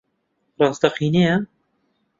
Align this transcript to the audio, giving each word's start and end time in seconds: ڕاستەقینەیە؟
ڕاستەقینەیە؟ 0.59 1.35